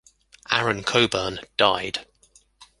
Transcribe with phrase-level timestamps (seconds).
[0.49, 2.07] Aaron Coburn, died.